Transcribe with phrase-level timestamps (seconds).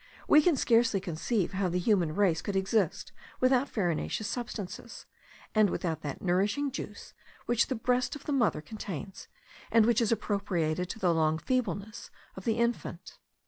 [0.27, 5.05] We can scarcely conceive how the human race could exist without farinaceous substances,
[5.53, 7.13] and without that nourishing juice
[7.45, 9.27] which the breast of the mother contains,
[9.69, 13.19] and which is appropriated to the long feebleness of the infant.